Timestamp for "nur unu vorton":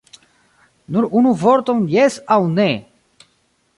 0.95-1.85